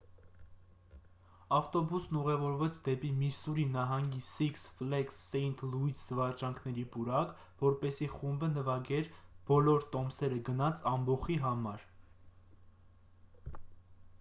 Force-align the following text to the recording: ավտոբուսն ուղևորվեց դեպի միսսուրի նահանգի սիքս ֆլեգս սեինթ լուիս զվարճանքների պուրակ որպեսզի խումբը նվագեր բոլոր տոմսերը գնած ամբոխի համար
ավտոբուսն 1.57 2.15
ուղևորվեց 2.21 2.79
դեպի 2.87 3.11
միսսուրի 3.17 3.65
նահանգի 3.73 4.21
սիքս 4.29 4.63
ֆլեգս 4.79 5.19
սեինթ 5.25 5.61
լուիս 5.75 6.01
զվարճանքների 6.13 6.85
պուրակ 6.95 7.35
որպեսզի 7.61 8.09
խումբը 8.15 8.51
նվագեր 8.55 9.11
բոլոր 9.51 9.87
տոմսերը 9.97 10.41
գնած 10.51 10.85
ամբոխի 10.95 11.37
համար 11.47 11.85